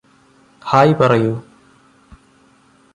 hi 0.61 0.93
പറയൂ 0.93 1.33